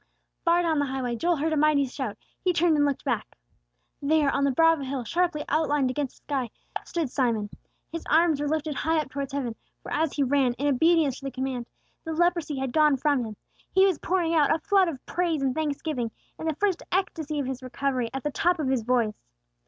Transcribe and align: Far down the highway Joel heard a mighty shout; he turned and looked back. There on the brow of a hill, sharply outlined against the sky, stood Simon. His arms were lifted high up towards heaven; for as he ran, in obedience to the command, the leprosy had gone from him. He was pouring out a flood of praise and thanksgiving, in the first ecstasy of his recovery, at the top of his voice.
Far 0.43 0.63
down 0.63 0.79
the 0.79 0.87
highway 0.87 1.15
Joel 1.15 1.35
heard 1.35 1.53
a 1.53 1.57
mighty 1.57 1.85
shout; 1.85 2.17
he 2.43 2.53
turned 2.53 2.75
and 2.75 2.87
looked 2.87 3.05
back. 3.05 3.37
There 4.01 4.31
on 4.31 4.43
the 4.45 4.49
brow 4.51 4.73
of 4.73 4.79
a 4.79 4.83
hill, 4.83 5.03
sharply 5.03 5.45
outlined 5.47 5.91
against 5.91 6.15
the 6.15 6.23
sky, 6.33 6.49
stood 6.85 7.11
Simon. 7.11 7.51
His 7.91 8.03
arms 8.09 8.41
were 8.41 8.47
lifted 8.47 8.73
high 8.73 8.97
up 8.97 9.11
towards 9.11 9.31
heaven; 9.31 9.53
for 9.83 9.91
as 9.93 10.13
he 10.13 10.23
ran, 10.23 10.53
in 10.53 10.65
obedience 10.73 11.19
to 11.19 11.25
the 11.25 11.29
command, 11.31 11.67
the 12.03 12.13
leprosy 12.13 12.57
had 12.57 12.73
gone 12.73 12.97
from 12.97 13.23
him. 13.23 13.35
He 13.71 13.85
was 13.85 13.99
pouring 13.99 14.33
out 14.33 14.51
a 14.51 14.57
flood 14.57 14.87
of 14.87 15.05
praise 15.05 15.43
and 15.43 15.53
thanksgiving, 15.53 16.09
in 16.39 16.47
the 16.47 16.55
first 16.55 16.81
ecstasy 16.91 17.37
of 17.37 17.45
his 17.45 17.61
recovery, 17.61 18.09
at 18.11 18.23
the 18.23 18.31
top 18.31 18.57
of 18.57 18.69
his 18.69 18.81
voice. 18.81 19.13